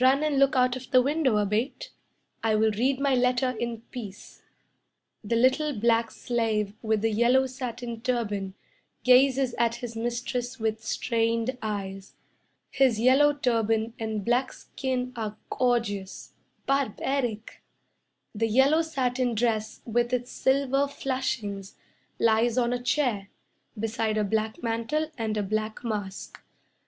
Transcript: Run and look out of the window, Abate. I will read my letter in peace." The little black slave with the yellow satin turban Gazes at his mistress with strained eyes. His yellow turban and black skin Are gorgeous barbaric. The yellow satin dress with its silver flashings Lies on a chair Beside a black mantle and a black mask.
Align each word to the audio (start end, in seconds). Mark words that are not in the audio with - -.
Run 0.00 0.22
and 0.22 0.38
look 0.38 0.56
out 0.56 0.74
of 0.74 0.90
the 0.90 1.02
window, 1.02 1.36
Abate. 1.36 1.90
I 2.42 2.54
will 2.54 2.70
read 2.70 2.98
my 2.98 3.14
letter 3.14 3.50
in 3.50 3.82
peace." 3.90 4.42
The 5.22 5.36
little 5.36 5.78
black 5.78 6.10
slave 6.10 6.72
with 6.80 7.02
the 7.02 7.10
yellow 7.10 7.46
satin 7.46 8.00
turban 8.00 8.54
Gazes 9.04 9.54
at 9.58 9.74
his 9.74 9.94
mistress 9.94 10.58
with 10.58 10.82
strained 10.82 11.58
eyes. 11.60 12.14
His 12.70 12.98
yellow 12.98 13.34
turban 13.34 13.92
and 13.98 14.24
black 14.24 14.54
skin 14.54 15.12
Are 15.14 15.36
gorgeous 15.50 16.32
barbaric. 16.64 17.62
The 18.34 18.48
yellow 18.48 18.80
satin 18.80 19.34
dress 19.34 19.82
with 19.84 20.10
its 20.14 20.32
silver 20.32 20.88
flashings 20.88 21.76
Lies 22.18 22.56
on 22.56 22.72
a 22.72 22.82
chair 22.82 23.28
Beside 23.78 24.16
a 24.16 24.24
black 24.24 24.62
mantle 24.62 25.10
and 25.18 25.36
a 25.36 25.42
black 25.42 25.84
mask. 25.84 26.40